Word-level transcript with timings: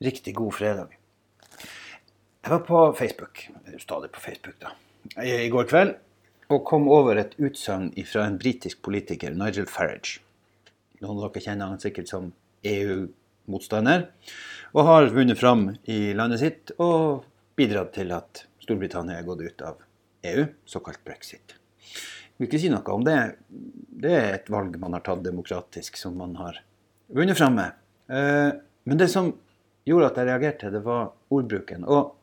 Riktig 0.00 0.32
god 0.34 0.54
fredag. 0.56 0.92
Jeg 2.40 2.50
var 2.50 2.62
på 2.64 2.78
Facebook, 2.96 3.42
stadig 3.78 4.08
på 4.14 4.20
Facebook 4.20 4.54
da, 4.62 4.70
i 5.20 5.50
går 5.52 5.66
kveld, 5.68 5.90
og 6.48 6.62
kom 6.64 6.86
over 6.88 7.18
et 7.20 7.34
utsagn 7.36 7.90
fra 8.08 8.24
en 8.24 8.38
britisk 8.40 8.80
politiker, 8.80 9.34
Nigel 9.36 9.68
Farage. 9.68 10.22
Noen 11.02 11.20
av 11.20 11.26
dere 11.26 11.42
kjenner 11.44 11.68
han 11.68 11.82
sikkert 11.82 12.08
som 12.08 12.30
EU-motstander, 12.64 14.06
og 14.72 14.88
har 14.88 15.10
vunnet 15.12 15.36
fram 15.36 15.66
i 15.84 16.14
landet 16.16 16.40
sitt 16.46 16.72
og 16.80 17.26
bidratt 17.60 17.92
til 17.98 18.16
at 18.16 18.46
Storbritannia 18.64 19.18
er 19.20 19.28
gått 19.28 19.44
ut 19.44 19.66
av 19.68 19.84
EU, 20.32 20.46
såkalt 20.64 21.04
brexit. 21.04 21.58
Jeg 21.84 22.40
vil 22.40 22.48
ikke 22.48 22.62
si 22.64 22.72
noe 22.72 22.96
om 22.96 23.04
det. 23.04 23.18
Det 24.00 24.16
er 24.16 24.32
et 24.38 24.48
valg 24.48 24.80
man 24.80 24.96
har 24.96 25.04
tatt 25.04 25.28
demokratisk, 25.28 26.00
som 26.00 26.16
man 26.16 26.38
har 26.40 26.64
vunnet 27.12 27.36
fram 27.36 27.60
med. 27.60 27.76
Eh, 28.08 28.48
men 28.88 29.04
det 29.04 29.12
som 29.12 29.34
gjorde 29.88 30.10
at 30.10 30.18
jeg 30.20 30.28
reagerte, 30.28 30.72
det 30.72 30.82
var 30.84 31.12
ordbruken. 31.32 31.84
Og 31.88 32.16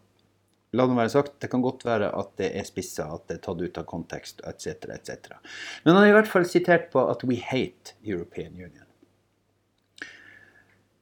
la 0.77 0.87
det 0.87 0.97
være 0.97 1.13
sagt, 1.13 1.37
det 1.41 1.49
kan 1.51 1.63
godt 1.63 1.85
være 1.87 2.09
at 2.19 2.33
det 2.39 2.51
er 2.59 2.67
spissa, 2.67 3.07
at 3.15 3.27
det 3.29 3.37
er 3.37 3.43
tatt 3.47 3.61
ut 3.63 3.79
av 3.79 3.87
kontekst 3.89 4.43
etc., 4.47 4.89
etc. 4.93 5.37
Men 5.83 5.93
han 5.93 6.01
har 6.03 6.11
i 6.11 6.17
hvert 6.17 6.31
fall 6.31 6.47
sitert 6.49 6.89
på 6.93 7.05
at 7.09 7.23
'we 7.23 7.39
hate 7.41 7.95
European 8.03 8.53
Union'. 8.53 8.87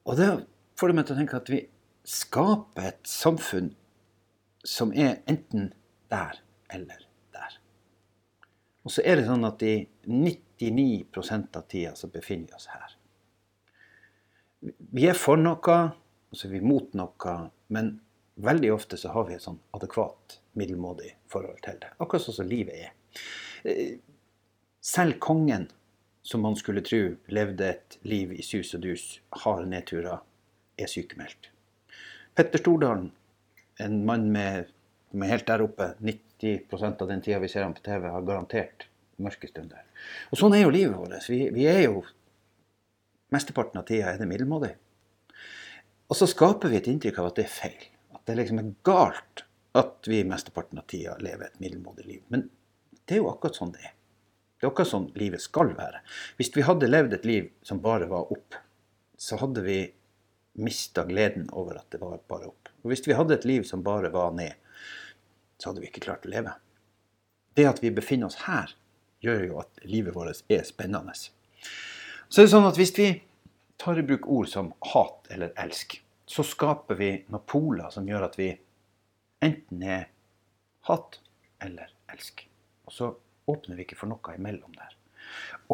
Og 0.06 0.16
det 0.16 0.46
får 0.78 0.88
det 0.88 0.96
meg 0.96 1.06
til 1.06 1.16
å 1.16 1.18
tenke 1.18 1.36
at 1.36 1.50
vi 1.50 1.66
skaper 2.06 2.92
et 2.92 3.08
samfunn 3.10 3.74
som 4.64 4.92
er 4.94 5.18
enten 5.26 5.72
der 6.10 6.38
eller 6.70 7.02
der. 7.34 7.58
Og 8.84 8.94
så 8.94 9.02
er 9.04 9.18
det 9.18 9.26
sånn 9.26 9.46
at 9.46 9.62
i 9.66 9.88
99 10.06 11.06
av 11.56 11.66
tida 11.66 11.94
så 11.98 12.08
befinner 12.10 12.46
vi 12.46 12.54
oss 12.54 12.68
her. 12.70 12.96
Vi 14.94 15.06
er 15.10 15.18
for 15.18 15.36
noe, 15.36 15.78
og 16.30 16.38
så 16.38 16.48
er 16.48 16.56
vi 16.56 16.64
mot 16.64 16.92
noe, 16.98 17.36
men 17.72 17.96
veldig 18.34 18.72
ofte 18.74 18.98
så 19.00 19.12
har 19.14 19.28
vi 19.28 19.36
et 19.36 19.44
sånn 19.44 19.58
adekvat, 19.76 20.40
middelmådig 20.56 21.12
forhold 21.32 21.60
til 21.64 21.78
det. 21.82 21.92
Akkurat 22.00 22.24
sånn 22.24 22.38
som 22.38 22.48
livet 22.48 22.86
er. 22.86 23.20
Eh, 23.68 23.98
selv 24.80 25.18
kongen, 25.22 25.68
som 26.26 26.42
man 26.42 26.56
skulle 26.58 26.82
tro 26.82 27.14
levde 27.30 27.68
et 27.68 27.98
liv 28.08 28.32
i 28.34 28.42
sus 28.42 28.72
og 28.74 28.82
dus, 28.82 29.04
har 29.44 29.66
nedturer, 29.68 30.24
er 30.76 30.90
sykemeldt. 30.90 31.50
Petter 32.36 32.60
Stordalen, 32.60 33.10
en 33.80 34.00
mann 34.08 34.26
med, 34.32 34.72
med 35.12 35.30
helt 35.30 35.46
der 35.48 35.64
oppe, 35.64 35.92
90% 36.02 37.04
av 37.04 37.12
den 37.12 37.22
tida 37.24 37.38
vi 37.40 37.50
ser 37.52 37.64
ham 37.64 37.76
på 37.76 37.84
TV, 37.84 38.08
har 38.10 38.26
garantert 38.26 38.88
mørke 39.22 39.48
stunder. 39.48 39.84
Og 40.32 40.40
sånn 40.40 40.56
er 40.56 40.66
jo 40.66 40.74
livet 40.74 40.96
vårt. 40.98 41.28
Vi, 41.30 41.46
vi 41.54 41.68
er 41.70 41.86
jo 41.88 42.04
Mesteparten 43.34 43.80
av 43.80 43.86
tida 43.88 44.12
er 44.12 44.20
det 44.20 44.28
middelmådig. 44.30 44.68
Og 46.06 46.18
så 46.18 46.28
skaper 46.30 46.70
vi 46.70 46.78
et 46.78 46.88
inntrykk 46.90 47.18
av 47.20 47.30
at 47.30 47.38
det 47.40 47.46
er 47.46 47.52
feil 47.52 47.86
At 48.14 48.22
det 48.28 48.38
liksom 48.38 48.62
er 48.62 48.72
galt 48.86 49.44
at 49.76 50.08
vi 50.08 50.22
mesteparten 50.24 50.80
av 50.80 50.86
tida 50.88 51.18
lever 51.20 51.50
et 51.50 51.58
middelmådig 51.60 52.06
liv. 52.06 52.20
Men 52.32 52.46
det 53.04 53.18
er 53.18 53.20
jo 53.20 53.28
akkurat 53.28 53.58
sånn 53.58 53.74
det 53.74 53.82
er. 53.84 53.92
Det 54.56 54.64
er 54.64 54.70
akkurat 54.70 54.88
sånn 54.88 55.10
livet 55.20 55.42
skal 55.44 55.74
være. 55.76 56.00
Hvis 56.38 56.48
vi 56.54 56.64
hadde 56.64 56.88
levd 56.88 57.12
et 57.12 57.26
liv 57.28 57.50
som 57.66 57.82
bare 57.84 58.08
var 58.08 58.32
opp, 58.32 58.56
så 59.20 59.36
hadde 59.42 59.60
vi 59.66 59.82
mista 60.64 61.04
gleden 61.04 61.50
over 61.52 61.76
at 61.76 61.90
det 61.92 62.00
var 62.00 62.22
bare 62.28 62.48
opp. 62.48 62.70
Og 62.80 62.88
hvis 62.88 63.04
vi 63.04 63.16
hadde 63.18 63.36
et 63.36 63.44
liv 63.44 63.66
som 63.68 63.84
bare 63.84 64.08
var 64.14 64.32
ned, 64.32 64.56
så 65.60 65.70
hadde 65.70 65.84
vi 65.84 65.90
ikke 65.90 66.06
klart 66.08 66.24
å 66.24 66.32
leve. 66.32 66.56
Det 67.56 67.68
at 67.68 67.82
vi 67.84 67.92
befinner 67.92 68.30
oss 68.30 68.46
her, 68.46 68.72
gjør 69.24 69.44
jo 69.44 69.60
at 69.60 69.84
livet 69.84 70.16
vårt 70.16 70.44
er 70.52 70.64
spennende. 70.64 71.12
Så 71.16 72.40
er 72.40 72.48
det 72.48 72.52
sånn 72.52 72.68
at 72.68 72.80
hvis 72.80 72.96
vi 72.96 73.10
tar 73.80 73.98
i 73.98 74.04
bruk 74.06 74.26
ord 74.32 74.48
som 74.48 74.72
hat 74.92 75.30
eller 75.30 75.52
elsk, 75.60 75.98
så 76.26 76.42
skaper 76.46 76.98
vi 76.98 77.10
noen 77.30 77.46
poler 77.46 77.92
som 77.94 78.08
gjør 78.08 78.26
at 78.28 78.38
vi 78.38 78.50
enten 79.44 79.82
er 79.82 80.08
hat 80.88 81.20
eller 81.62 81.92
elsk. 82.12 82.46
Og 82.86 82.94
så 82.94 83.10
åpner 83.46 83.78
vi 83.78 83.86
ikke 83.86 83.98
for 83.98 84.10
noe 84.10 84.34
imellom 84.34 84.74
der. 84.74 84.96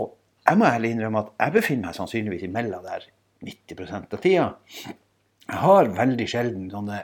Og 0.01 0.13
jeg 0.43 0.59
må 0.59 0.67
ærlig 0.69 0.93
innrømme 0.95 1.23
at 1.23 1.33
jeg 1.39 1.57
befinner 1.57 1.89
meg 1.91 1.97
sannsynligvis 1.97 2.47
imellom 2.49 2.85
der 2.85 3.07
90% 3.47 4.17
av 4.17 4.23
tida. 4.23 4.47
Jeg 4.83 5.61
har 5.65 5.91
veldig 5.97 6.29
sjelden 6.31 6.69
sånne 6.73 7.03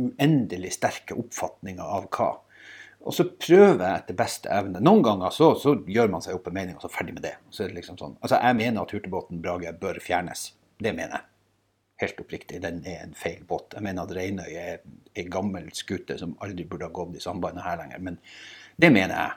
uendelig 0.00 0.74
sterke 0.76 1.16
oppfatninger 1.18 1.84
av 1.84 2.08
hva. 2.14 2.30
Og 3.00 3.14
så 3.16 3.24
prøver 3.32 3.80
jeg 3.80 4.02
etter 4.02 4.16
beste 4.18 4.50
evne. 4.52 4.82
Noen 4.84 5.02
ganger 5.04 5.32
så, 5.32 5.54
så 5.56 5.72
gjør 5.88 6.10
man 6.12 6.24
seg 6.24 6.36
opp 6.36 6.50
en 6.50 6.56
mening, 6.58 6.76
og 6.76 6.84
så 6.84 6.92
ferdig 6.92 7.16
med 7.16 7.24
det. 7.24 7.36
Så 7.48 7.64
det 7.64 7.78
liksom 7.78 7.96
sånn. 8.00 8.18
Altså, 8.20 8.36
Jeg 8.42 8.58
mener 8.58 8.82
at 8.82 8.92
Hurtigbåten 8.92 9.40
Brage 9.40 9.72
bør 9.80 10.00
fjernes. 10.04 10.50
Det 10.80 10.92
mener 10.92 11.16
jeg 11.16 11.30
helt 12.00 12.20
oppriktig, 12.22 12.60
den 12.62 12.80
er 12.88 13.02
en 13.04 13.14
feil 13.16 13.42
båt. 13.48 13.74
Jeg 13.76 13.84
mener 13.84 14.06
at 14.06 14.14
Reinøy 14.16 14.50
er 14.56 14.78
en 15.20 15.32
gammel 15.32 15.68
skute 15.76 16.16
som 16.20 16.36
aldri 16.44 16.64
burde 16.68 16.88
ha 16.88 16.94
gått 16.94 17.18
i 17.18 17.22
sambandet 17.22 17.64
her 17.66 17.80
lenger. 17.82 18.04
Men 18.06 18.18
det 18.80 18.92
mener 18.92 19.16
jeg. 19.16 19.36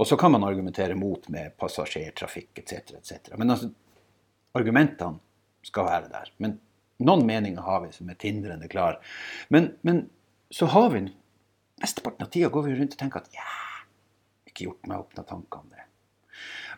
Og 0.00 0.08
så 0.08 0.16
kan 0.20 0.32
man 0.34 0.44
argumentere 0.44 0.96
mot 0.98 1.28
med 1.32 1.56
passasjertrafikk 1.60 2.62
etc. 2.62 2.96
etc. 2.98 3.32
Men 3.40 3.54
altså, 3.54 3.70
argumentene 4.56 5.20
skal 5.66 5.88
være 5.88 6.12
der. 6.12 6.32
Men 6.42 6.58
noen 7.04 7.26
meninger 7.28 7.64
har 7.64 7.84
vi 7.84 7.92
som 7.94 8.10
er 8.10 8.18
tindrende 8.20 8.68
klare. 8.72 9.00
Men, 9.52 9.72
men 9.86 10.06
så 10.52 10.68
har 10.72 10.90
vi 10.92 11.06
Mesteparten 11.82 12.26
av 12.26 12.30
tida 12.32 12.50
går 12.52 12.68
vi 12.68 12.76
rundt 12.78 12.94
og 12.94 13.00
tenker 13.00 13.22
at 13.22 13.34
ja, 13.34 13.48
ikke 14.48 14.68
gjort 14.68 14.88
meg 14.90 15.02
opp 15.02 15.16
noen 15.16 15.28
tanker 15.28 15.64
om 15.64 15.72
det. 15.72 15.86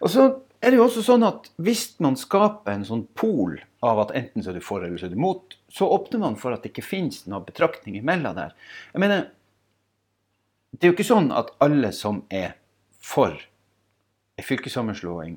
Og 0.02 0.10
så 0.10 0.26
er 0.64 0.72
det 0.72 0.78
jo 0.78 0.86
også 0.86 1.04
sånn 1.04 1.26
at 1.26 1.50
hvis 1.62 1.84
man 2.02 2.16
skaper 2.18 2.72
en 2.72 2.86
sånn 2.88 3.04
pol 3.18 3.58
av 3.84 4.00
at 4.06 4.14
enten 4.16 4.44
så 4.44 4.50
er 4.50 4.58
du 4.58 4.64
for 4.64 4.84
eller 4.84 5.00
så 5.00 5.10
er 5.10 5.14
du 5.14 5.20
mot, 5.20 5.56
så 5.68 5.88
åpner 5.92 6.22
man 6.22 6.38
for 6.40 6.56
at 6.56 6.64
det 6.64 6.72
ikke 6.72 6.86
finnes 6.86 7.26
noen 7.28 7.44
betraktning 7.46 7.98
imellom 8.00 8.36
der. 8.38 8.54
Jeg 8.94 9.04
mener, 9.04 9.26
det 10.72 10.86
er 10.86 10.92
jo 10.92 10.96
ikke 10.96 11.06
sånn 11.12 11.30
at 11.36 11.52
alle 11.64 11.92
som 11.94 12.22
er 12.32 12.56
for 13.04 13.36
en 14.34 14.46
fylkessammenslåing, 14.48 15.36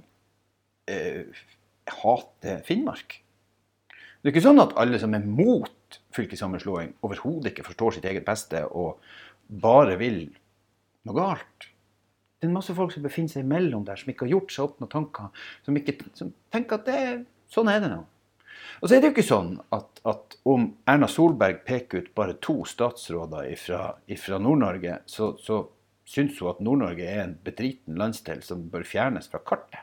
eh, 0.89 1.43
hater 2.01 2.63
Finnmark. 2.65 3.19
Det 4.21 4.31
er 4.31 4.33
ikke 4.33 4.47
sånn 4.47 4.63
at 4.63 4.73
alle 4.79 4.99
som 5.01 5.13
er 5.13 5.27
mot 5.27 5.71
fylkessammenslåing, 6.17 6.97
overhodet 7.05 7.53
ikke 7.53 7.69
forstår 7.69 7.97
sitt 7.97 8.09
eget 8.09 8.27
beste 8.27 8.65
og 8.67 8.99
bare 9.47 9.95
vil 10.01 10.25
noe 11.07 11.15
galt 11.15 11.71
det 12.37 12.45
er 12.45 12.53
masse 12.53 12.73
folk 12.77 12.93
som 12.93 13.05
befinner 13.05 13.33
seg 13.33 13.45
imellom 13.45 13.85
der, 13.87 13.97
som 13.97 14.11
ikke 14.11 14.27
har 14.27 14.35
gjort 14.35 14.53
seg 14.53 14.67
opp 14.67 14.81
noen 14.81 14.91
tanker. 14.91 15.47
Som, 15.65 15.79
ikke, 15.79 15.95
som 16.17 16.29
tenker 16.53 16.77
at 16.77 16.85
det, 16.85 16.99
sånn 17.49 17.71
er 17.71 17.81
det 17.81 17.89
nå. 17.89 18.03
Og 18.77 18.85
så 18.85 18.93
er 18.93 19.01
det 19.01 19.09
jo 19.09 19.15
ikke 19.15 19.25
sånn 19.25 19.55
at, 19.73 20.01
at 20.05 20.37
om 20.45 20.67
Erna 20.89 21.09
Solberg 21.09 21.63
peker 21.65 22.03
ut 22.03 22.11
bare 22.17 22.37
to 22.45 22.59
statsråder 22.69 23.49
fra 23.57 24.39
Nord-Norge, 24.43 24.99
så, 25.09 25.31
så 25.41 25.63
syns 26.07 26.37
hun 26.37 26.51
at 26.51 26.61
Nord-Norge 26.61 27.09
er 27.09 27.23
en 27.23 27.35
bedriten 27.45 27.97
landsdel 27.97 28.43
som 28.45 28.67
bør 28.69 28.85
fjernes 28.85 29.31
fra 29.31 29.41
kartet. 29.41 29.81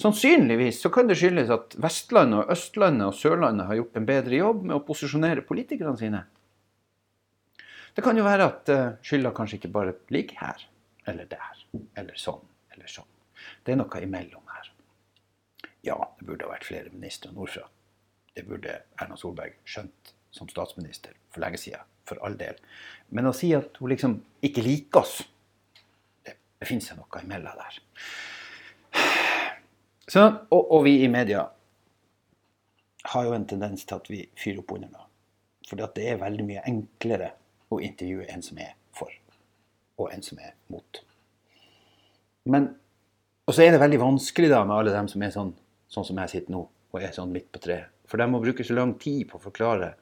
Sannsynligvis 0.00 0.80
så 0.80 0.88
kan 0.92 1.10
det 1.10 1.18
skyldes 1.20 1.50
at 1.52 1.74
Vestlandet, 1.82 2.44
og 2.44 2.52
Østlandet 2.54 3.10
og 3.10 3.16
Sørlandet 3.18 3.66
har 3.68 3.76
gjort 3.76 3.98
en 4.00 4.06
bedre 4.08 4.38
jobb 4.38 4.62
med 4.64 4.78
å 4.78 4.84
posisjonere 4.86 5.44
politikerne 5.44 6.00
sine. 6.00 6.22
Det 7.92 8.04
kan 8.06 8.16
jo 8.16 8.24
være 8.24 8.46
at 8.48 8.70
uh, 8.72 8.86
skylda 9.04 9.34
kanskje 9.36 9.58
ikke 9.58 9.72
bare 9.74 9.96
ligger 10.14 10.40
her 10.40 10.64
eller 11.10 11.28
der 11.28 11.64
eller 12.00 12.16
sånn, 12.16 12.40
eller 12.72 12.88
sånn. 12.88 13.08
Det 13.66 13.74
er 13.74 13.80
noe 13.80 14.00
imellom 14.00 14.54
her. 14.54 14.70
Ja, 15.84 15.98
det 16.16 16.28
burde 16.28 16.46
ha 16.46 16.54
vært 16.54 16.68
flere 16.68 16.92
ministre 16.94 17.32
nordfra. 17.34 17.66
Det 18.36 18.46
burde 18.48 18.80
Erna 19.00 19.20
Solberg 19.20 19.58
skjønt 19.68 20.14
som 20.32 20.48
statsminister 20.48 21.16
for 21.32 21.44
lenge 21.44 21.60
siden, 21.60 21.84
for 22.08 22.20
all 22.24 22.38
del. 22.40 22.56
Men 23.12 23.28
å 23.28 23.36
si 23.36 23.50
at 23.56 23.80
hun 23.82 23.92
liksom 23.92 24.20
ikke 24.46 24.64
liker 24.64 25.02
oss, 25.02 25.18
det 26.24 26.38
befinner 26.62 26.88
seg 26.88 27.00
noe 27.00 27.24
imellom 27.24 27.58
der. 27.58 27.80
Så, 30.10 30.24
og, 30.50 30.72
og, 30.72 30.80
vi 30.88 30.96
i 31.04 31.08
media 31.10 31.44
har 33.12 33.26
jo 33.28 33.34
en 33.36 33.46
tendens 33.46 33.84
til 33.86 34.00
at 34.00 34.08
vi 34.10 34.24
fyrer 34.38 34.58
opp 34.64 34.72
under 34.74 34.90
noe. 34.90 35.06
For 35.68 35.78
det 35.78 36.02
er 36.02 36.18
veldig 36.18 36.46
mye 36.48 36.64
enklere 36.66 37.28
å 37.70 37.78
intervjue 37.78 38.26
en 38.32 38.42
som 38.42 38.58
er 38.58 38.72
for, 38.96 39.12
og 40.02 40.10
en 40.10 40.24
som 40.26 40.40
er 40.42 40.56
mot. 40.72 41.00
Men, 42.50 42.66
og 43.46 43.54
så 43.54 43.62
er 43.62 43.74
det 43.74 43.82
veldig 43.84 44.00
vanskelig 44.02 44.50
da 44.50 44.64
med 44.64 44.80
alle 44.80 44.96
dem 44.96 45.10
som 45.12 45.22
er 45.22 45.34
sånn, 45.34 45.52
sånn 45.92 46.08
som 46.08 46.18
jeg 46.24 46.32
sitter 46.34 46.56
nå, 46.56 46.64
og 46.90 46.98
er 47.06 47.14
sånn 47.14 47.30
midt 47.34 47.46
på 47.54 47.62
treet. 47.62 47.94
For 48.10 48.18
de 48.18 48.26
må 48.26 48.42
bruke 48.42 48.66
så 48.66 48.74
lang 48.74 48.96
tid 48.98 49.28
på 49.30 49.38
å 49.38 49.44
forklare 49.44 49.92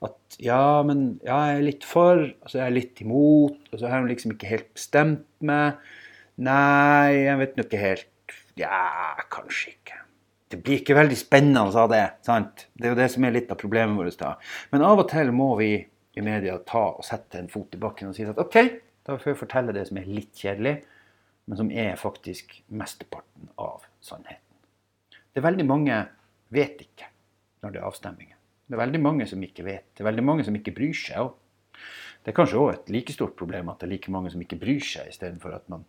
at 0.00 0.38
ja, 0.40 0.80
men 0.88 1.18
ja, 1.26 1.36
jeg 1.50 1.58
er 1.58 1.66
litt 1.66 1.84
for, 1.84 2.22
og 2.24 2.48
så 2.48 2.62
er 2.62 2.70
jeg 2.70 2.78
litt 2.78 3.02
imot, 3.04 3.60
og 3.68 3.76
så 3.76 3.90
har 3.92 4.00
de 4.00 4.14
liksom 4.14 4.32
ikke 4.32 4.48
helt 4.54 4.70
bestemt 4.72 5.28
meg. 5.44 5.76
Nei, 6.40 7.26
jeg 7.26 7.36
vet 7.42 7.58
nå 7.58 7.66
ikke 7.68 7.82
helt. 7.82 8.08
Ja, 8.60 9.16
kanskje 9.32 9.74
ikke. 9.74 9.98
Det 10.50 10.58
blir 10.64 10.80
ikke 10.80 10.98
veldig 10.98 11.16
spennende 11.16 11.62
av 11.62 11.90
det. 11.92 12.04
sant? 12.26 12.66
Det 12.74 12.88
er 12.88 12.94
jo 12.94 13.00
det 13.00 13.10
som 13.12 13.24
er 13.24 13.34
litt 13.36 13.50
av 13.52 13.58
problemet 13.60 13.96
vårt. 13.96 14.18
da. 14.18 14.34
Men 14.72 14.84
av 14.86 14.98
og 14.98 15.08
til 15.10 15.30
må 15.32 15.54
vi 15.60 15.72
i 15.80 16.24
media 16.26 16.58
ta 16.66 16.86
og 16.96 17.04
sette 17.06 17.38
en 17.38 17.48
fot 17.48 17.74
i 17.74 17.80
bakken 17.80 18.10
og 18.10 18.16
si 18.16 18.26
at 18.26 18.38
OK, 18.38 18.56
da 19.06 19.16
får 19.16 19.32
vi 19.32 19.38
fortelle 19.38 19.72
det 19.72 19.86
som 19.88 20.00
er 20.00 20.10
litt 20.10 20.34
kjedelig 20.34 20.80
men 21.50 21.56
som 21.58 21.70
er 21.74 21.96
faktisk 21.98 22.52
mesteparten 22.78 23.48
av 23.58 23.82
sannheten. 24.00 24.58
Det 25.10 25.40
er 25.40 25.46
veldig 25.48 25.64
mange 25.66 25.96
vet 26.54 26.84
ikke 26.84 27.08
når 27.64 27.72
det 27.74 27.80
er 27.80 27.86
avstemninger. 27.88 28.36
Det 28.70 28.76
er 28.76 28.82
veldig 28.84 29.00
mange 29.02 29.26
som 29.26 29.42
ikke 29.42 29.64
vet. 29.66 29.88
Det 29.90 30.04
er 30.04 30.06
veldig 30.12 30.24
mange 30.28 30.44
som 30.46 30.54
ikke 30.54 30.76
bryr 30.76 30.94
seg 30.94 31.24
Og 31.24 31.34
Det 32.22 32.30
er 32.30 32.36
kanskje 32.36 32.60
òg 32.60 32.70
et 32.74 32.92
like 32.94 33.12
stort 33.12 33.34
problem 33.34 33.68
at 33.72 33.80
det 33.80 33.88
er 33.88 33.92
like 33.96 34.12
mange 34.14 34.30
som 34.30 34.40
ikke 34.40 34.60
bryr 34.60 34.84
seg, 34.84 35.08
istedenfor 35.10 35.56
at 35.56 35.68
man 35.72 35.82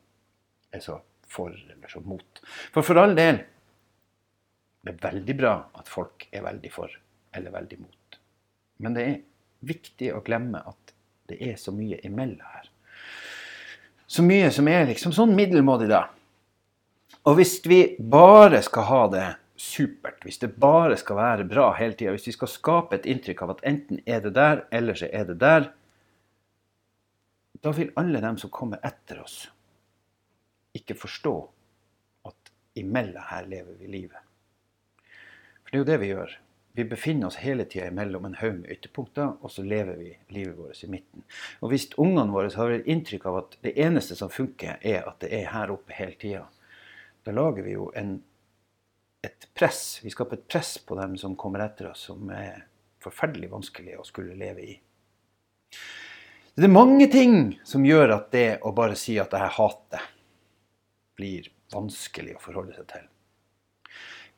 er 0.73 0.81
så 0.81 0.97
for 1.31 1.53
eller 1.53 1.91
så 1.91 2.01
mot. 2.03 2.43
For 2.73 2.85
for 2.85 2.99
all 3.01 3.15
del, 3.17 3.41
det 4.81 4.95
er 4.95 5.03
veldig 5.09 5.37
bra 5.39 5.55
at 5.77 5.89
folk 5.91 6.27
er 6.31 6.45
veldig 6.45 6.71
for 6.73 6.93
eller 7.37 7.53
veldig 7.53 7.79
mot. 7.79 8.19
Men 8.81 8.97
det 8.97 9.07
er 9.07 9.19
viktig 9.71 10.09
å 10.15 10.23
glemme 10.25 10.63
at 10.67 10.95
det 11.31 11.37
er 11.51 11.59
så 11.59 11.73
mye 11.75 11.99
imellom 12.07 12.41
her. 12.55 12.69
Så 14.11 14.25
mye 14.25 14.49
som 14.51 14.67
er 14.67 14.89
liksom 14.89 15.13
sånn 15.15 15.35
middelmådig, 15.37 15.87
da. 15.91 16.09
Og 17.29 17.37
hvis 17.37 17.59
vi 17.63 17.83
bare 17.99 18.59
skal 18.65 18.87
ha 18.89 19.03
det 19.13 19.27
supert, 19.61 20.23
hvis 20.25 20.41
det 20.41 20.55
bare 20.59 20.97
skal 20.99 21.19
være 21.19 21.45
bra 21.47 21.69
hele 21.77 21.95
tida, 21.95 22.11
hvis 22.15 22.27
vi 22.31 22.33
skal 22.35 22.49
skape 22.49 22.97
et 22.97 23.07
inntrykk 23.07 23.45
av 23.45 23.53
at 23.55 23.63
enten 23.71 24.01
er 24.09 24.23
det 24.25 24.33
der, 24.35 24.65
eller 24.73 24.97
så 24.97 25.07
er 25.13 25.29
det 25.29 25.37
der, 25.43 25.69
da 27.61 27.73
vil 27.77 27.93
alle 28.01 28.23
dem 28.23 28.39
som 28.41 28.51
kommer 28.53 28.81
etter 28.83 29.21
oss, 29.21 29.43
ikke 30.91 31.07
forstå 31.07 31.35
at 32.29 32.53
imellom 32.79 33.27
her 33.31 33.49
lever 33.49 33.79
vi 33.79 33.89
livet. 33.91 34.29
For 35.63 35.71
det 35.71 35.77
er 35.77 35.83
jo 35.83 35.91
det 35.91 35.99
vi 36.01 36.13
gjør. 36.13 36.37
Vi 36.73 36.85
befinner 36.87 37.27
oss 37.27 37.39
hele 37.43 37.65
tida 37.67 37.89
mellom 37.91 38.25
en 38.25 38.37
haug 38.39 38.61
med 38.61 38.71
ytterpunkter, 38.71 39.33
og 39.43 39.51
så 39.51 39.63
lever 39.63 39.97
vi 39.99 40.11
livet 40.31 40.55
vårt 40.55 40.83
i 40.83 40.87
midten. 40.91 41.25
Og 41.59 41.73
hvis 41.73 41.89
ungene 41.99 42.31
våre 42.31 42.51
har 42.55 42.71
et 42.71 42.87
inntrykk 42.87 43.27
av 43.27 43.39
at 43.41 43.57
det 43.65 43.73
eneste 43.83 44.15
som 44.15 44.31
funker, 44.31 44.79
er 44.79 45.03
at 45.03 45.19
det 45.23 45.33
er 45.35 45.49
her 45.51 45.73
oppe 45.73 45.95
hele 45.97 46.15
tida, 46.19 46.45
da 47.27 47.33
lager 47.35 47.67
vi 47.67 47.75
jo 47.75 47.89
en, 47.99 48.15
et 49.21 49.49
press. 49.53 49.99
Vi 50.03 50.13
skaper 50.13 50.39
et 50.39 50.47
press 50.47 50.77
på 50.79 50.95
dem 50.97 51.17
som 51.19 51.35
kommer 51.35 51.65
etter 51.65 51.91
oss, 51.91 52.07
som 52.07 52.31
er 52.31 52.63
forferdelig 53.03 53.51
vanskelig 53.51 53.99
å 53.99 54.07
skulle 54.07 54.39
leve 54.39 54.63
i. 54.63 54.77
Det 56.55 56.67
er 56.67 56.71
mange 56.71 57.07
ting 57.11 57.35
som 57.67 57.85
gjør 57.87 58.15
at 58.15 58.31
det 58.31 58.47
å 58.63 58.73
bare 58.75 58.95
si 58.99 59.17
at 59.19 59.31
jeg 59.35 59.55
hater, 59.57 60.07
blir 61.21 61.51
vanskelig 61.71 62.35
å 62.35 62.43
forholde 62.43 62.75
seg 62.75 62.89
til. 62.89 63.05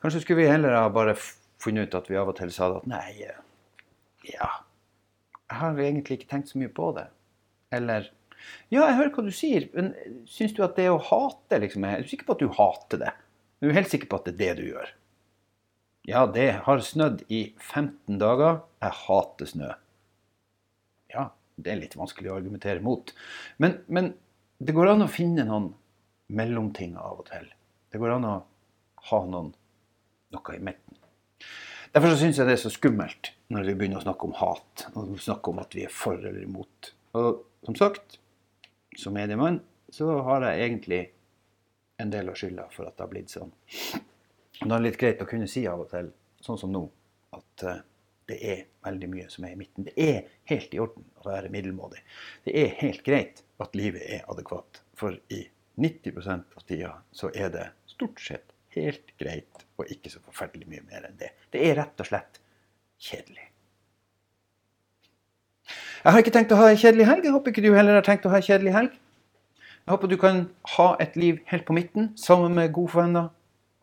Kanskje 0.04 0.24
skulle 0.24 0.44
vi 0.44 0.52
heller 0.52 0.76
ha 0.76 0.90
bare 0.92 1.16
funnet 1.64 1.88
ut 1.88 1.98
at 2.02 2.10
vi 2.12 2.20
av 2.20 2.30
og 2.30 2.38
til 2.38 2.52
sa 2.52 2.70
at 2.76 2.88
nei, 2.92 3.24
ja, 4.28 4.50
jeg 5.48 5.60
har 5.60 5.80
egentlig 5.80 6.20
ikke 6.20 6.32
tenkt 6.34 6.52
så 6.52 6.60
mye 6.60 6.72
på 6.74 6.90
det. 6.98 7.08
Eller 7.74 8.10
ja, 8.68 8.84
jeg 8.84 8.98
hører 8.98 9.14
hva 9.16 9.24
du 9.26 9.32
sier, 9.36 9.70
men 9.76 9.94
syns 10.30 10.56
du 10.58 10.64
at 10.66 10.76
det 10.80 10.90
å 10.92 11.00
hate 11.00 11.62
liksom, 11.64 11.86
Er 11.88 12.04
du 12.04 12.10
sikker 12.12 12.28
på 12.28 12.36
at 12.36 12.44
du 12.44 12.50
hater 12.58 13.02
det? 13.06 13.14
Er 13.62 13.70
du 13.72 13.78
helt 13.78 13.92
sikker 13.92 14.10
på 14.12 14.20
at 14.20 14.28
det 14.28 14.34
er 14.34 14.42
det 14.42 14.56
du 14.60 14.66
gjør? 14.74 14.92
Ja, 16.10 16.26
det 16.28 16.50
har 16.66 16.84
snødd 16.84 17.24
i 17.32 17.46
15 17.62 18.20
dager. 18.20 18.60
Jeg 18.84 18.98
hater 19.06 19.48
snø. 19.48 19.70
Ja, 21.14 21.30
det 21.56 21.72
er 21.72 21.80
litt 21.80 21.96
vanskelig 21.96 22.34
å 22.34 22.36
argumentere 22.42 22.84
mot. 22.84 23.14
Men, 23.64 23.78
men 23.88 24.12
det 24.60 24.76
går 24.76 24.92
an 24.92 25.06
å 25.06 25.12
finne 25.12 25.46
noen 25.48 25.72
mellomting 26.28 26.96
av 26.98 27.22
og 27.24 27.28
til. 27.30 27.48
Det 27.92 28.02
går 28.02 28.16
an 28.16 28.28
å 28.30 28.36
ha 29.10 29.20
noen, 29.30 29.52
noe 30.34 30.56
i 30.56 30.62
midten. 30.64 31.00
Derfor 31.94 32.16
syns 32.18 32.40
jeg 32.40 32.50
det 32.50 32.56
er 32.56 32.64
så 32.64 32.72
skummelt 32.74 33.34
når 33.54 33.68
vi 33.68 33.76
begynner 33.78 34.02
å 34.02 34.06
snakke 34.06 34.26
om 34.26 34.38
hat. 34.40 34.88
når 34.96 35.12
vi 35.12 35.26
snakker 35.28 35.54
om 35.54 35.60
at 35.62 35.76
vi 35.76 35.84
er 35.86 35.94
for 35.94 36.18
eller 36.18 36.42
imot. 36.42 36.94
Og 37.14 37.44
som 37.66 37.76
sagt, 37.78 38.18
som 38.98 39.14
mediemann 39.14 39.62
så 39.94 40.18
har 40.26 40.48
jeg 40.48 40.66
egentlig 40.66 41.02
en 42.02 42.10
del 42.10 42.30
av 42.30 42.40
skylda 42.40 42.66
for 42.74 42.90
at 42.90 42.98
det 42.98 43.06
har 43.06 43.12
blitt 43.12 43.34
sånn. 43.34 43.54
Og 44.64 44.66
da 44.66 44.76
er 44.76 44.80
det 44.80 44.88
litt 44.88 45.00
greit 45.02 45.22
å 45.22 45.30
kunne 45.30 45.50
si 45.50 45.68
av 45.70 45.84
og 45.84 45.92
til, 45.92 46.10
sånn 46.42 46.58
som 46.58 46.72
nå, 46.74 46.82
at 47.38 47.66
uh, 47.68 47.82
det 48.30 48.38
er 48.42 48.62
veldig 48.86 49.10
mye 49.12 49.30
som 49.30 49.46
er 49.46 49.54
i 49.54 49.60
midten. 49.60 49.86
Det 49.86 49.94
er 50.00 50.32
helt 50.50 50.74
i 50.74 50.82
orden 50.82 51.06
å 51.22 51.28
være 51.28 51.52
middelmådig. 51.54 52.02
Det 52.48 52.56
er 52.58 52.78
helt 52.80 53.04
greit 53.06 53.44
at 53.62 53.78
livet 53.78 54.06
er 54.08 54.26
adekvat. 54.32 54.82
For 54.98 55.18
i 55.34 55.44
90% 55.80 56.58
av 56.58 56.68
tida 56.68 56.92
så 57.16 57.32
er 57.34 57.50
det 57.54 57.68
stort 57.90 58.22
sett 58.22 58.54
helt 58.76 59.14
greit 59.22 59.66
og 59.80 59.90
ikke 59.92 60.12
så 60.12 60.22
forferdelig 60.24 60.68
mye 60.70 60.86
mer 60.86 61.08
enn 61.08 61.18
det. 61.20 61.34
Det 61.54 61.62
er 61.66 61.78
rett 61.82 62.04
og 62.04 62.10
slett 62.10 62.40
kjedelig. 63.02 63.50
Jeg 66.04 66.12
har 66.12 66.20
ikke 66.20 66.34
tenkt 66.36 66.52
å 66.52 66.60
ha 66.60 66.70
en 66.70 66.80
kjedelig 66.80 67.08
helg. 67.08 67.26
Jeg 67.26 67.34
håper 67.34 67.54
ikke 67.54 67.64
du 67.64 67.72
heller 67.78 67.98
har 67.98 68.06
tenkt 68.06 68.26
å 68.28 68.32
ha 68.34 68.40
en 68.40 68.46
kjedelig 68.46 68.74
helg. 68.76 68.96
Jeg 69.84 69.92
håper 69.92 70.12
du 70.12 70.18
kan 70.20 70.42
ha 70.78 70.88
et 71.04 71.16
liv 71.20 71.40
helt 71.52 71.66
på 71.68 71.76
midten, 71.76 72.12
sammen 72.20 72.56
med 72.58 72.74
gode 72.76 72.96
venner. 72.96 73.30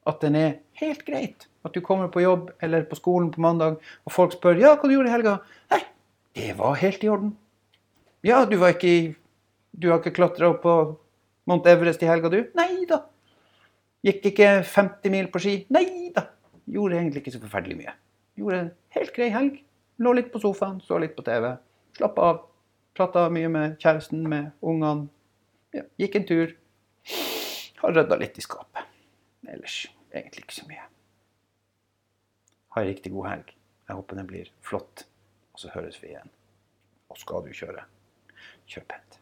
At 0.09 0.23
den 0.25 0.37
er 0.37 0.59
helt 0.81 1.05
greit. 1.07 1.47
At 1.65 1.75
du 1.77 1.83
kommer 1.85 2.09
på 2.13 2.23
jobb 2.25 2.51
eller 2.65 2.87
på 2.89 2.97
skolen 2.97 3.29
på 3.33 3.43
mandag, 3.45 3.81
og 4.05 4.15
folk 4.15 4.37
spør 4.37 4.61
ja, 4.61 4.75
hva 4.77 4.89
du 4.89 4.95
gjorde 4.95 5.11
i 5.11 5.15
helga. 5.15 5.35
Nei, 5.73 5.81
det 6.37 6.55
var 6.61 6.79
helt 6.81 7.05
i 7.05 7.11
orden. 7.13 7.35
Ja, 8.25 8.45
du 8.45 8.57
var 8.61 8.77
ikke 8.77 9.17
Du 9.71 9.87
har 9.89 10.01
ikke 10.01 10.13
klatra 10.17 10.49
opp 10.51 10.65
på 10.65 10.73
Mount 11.51 11.67
Everest 11.67 12.03
i 12.05 12.07
helga, 12.07 12.31
du? 12.31 12.45
Nei 12.55 12.85
da. 12.87 13.01
Gikk 14.07 14.29
ikke 14.31 14.51
50 14.63 15.11
mil 15.11 15.27
på 15.33 15.41
ski? 15.43 15.55
Nei 15.75 16.13
da. 16.15 16.29
Gjorde 16.71 17.01
egentlig 17.01 17.25
ikke 17.25 17.35
så 17.35 17.41
forferdelig 17.43 17.81
mye. 17.81 17.95
Gjorde 18.39 18.61
en 18.63 18.71
helt 18.95 19.13
grei 19.17 19.27
helg. 19.35 19.57
Lå 20.01 20.13
litt 20.15 20.31
på 20.33 20.41
sofaen, 20.41 20.79
så 20.85 21.01
litt 21.03 21.17
på 21.17 21.25
TV. 21.27 21.51
Slappa 21.99 22.29
av. 22.29 22.39
Prata 22.95 23.27
mye 23.35 23.51
med 23.51 23.75
kjæresten, 23.83 24.23
med 24.31 24.53
ungene. 24.63 25.11
Ja, 25.75 25.83
gikk 25.99 26.21
en 26.21 26.27
tur. 26.31 26.55
Har 27.83 27.95
rydda 27.97 28.19
litt 28.21 28.39
i 28.39 28.45
skapet. 28.45 28.87
Ellers 29.51 29.83
egentlig 30.15 30.47
ikke 30.47 30.59
så 30.61 30.67
mye. 30.71 30.87
Ha 32.75 32.83
ei 32.85 32.93
riktig 32.93 33.13
god 33.15 33.27
helg. 33.33 33.55
Jeg 33.91 33.99
håper 33.99 34.21
den 34.23 34.31
blir 34.31 34.51
flott. 34.63 35.07
Og 35.51 35.63
så 35.65 35.75
høres 35.75 35.99
vi 36.03 36.13
igjen. 36.13 36.31
Og 37.11 37.19
skal 37.19 37.43
du 37.43 37.51
kjøre, 37.51 37.83
kjør 38.71 38.87
pent. 38.95 39.19